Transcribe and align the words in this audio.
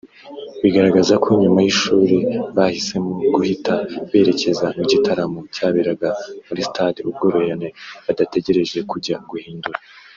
bigaragaza 0.63 1.13
ko 1.23 1.29
nyuma 1.41 1.59
y’ishuri 1.65 2.17
bahisemo 2.55 3.11
guhita 3.35 3.73
berekeza 4.11 4.65
mu 4.77 4.83
gitaramo 4.91 5.39
cyaberaga 5.55 6.09
muri 6.47 6.61
Stade 6.69 6.99
Ubworoherane 7.09 7.67
badategereje 8.05 8.77
kujya 8.91 9.15
guhindura 9.31 9.79